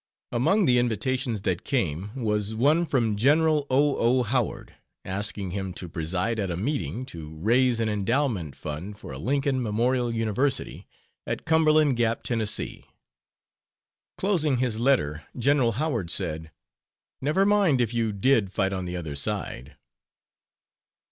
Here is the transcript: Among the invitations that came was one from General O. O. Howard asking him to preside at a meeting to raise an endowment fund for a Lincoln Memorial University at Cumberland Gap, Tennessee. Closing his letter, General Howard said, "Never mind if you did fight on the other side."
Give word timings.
Among 0.31 0.65
the 0.65 0.79
invitations 0.79 1.41
that 1.43 1.63
came 1.63 2.09
was 2.15 2.55
one 2.55 2.87
from 2.87 3.17
General 3.17 3.67
O. 3.69 3.97
O. 3.97 4.23
Howard 4.23 4.73
asking 5.05 5.51
him 5.51 5.73
to 5.73 5.87
preside 5.87 6.39
at 6.39 6.49
a 6.49 6.57
meeting 6.57 7.05
to 7.05 7.37
raise 7.37 7.79
an 7.79 7.87
endowment 7.87 8.55
fund 8.55 8.97
for 8.97 9.11
a 9.13 9.19
Lincoln 9.19 9.61
Memorial 9.61 10.11
University 10.11 10.87
at 11.27 11.45
Cumberland 11.45 11.97
Gap, 11.97 12.23
Tennessee. 12.23 12.85
Closing 14.17 14.57
his 14.57 14.79
letter, 14.79 15.21
General 15.37 15.73
Howard 15.73 16.09
said, 16.09 16.49
"Never 17.21 17.45
mind 17.45 17.79
if 17.79 17.93
you 17.93 18.11
did 18.11 18.51
fight 18.51 18.73
on 18.73 18.85
the 18.85 18.97
other 18.97 19.15
side." 19.15 19.75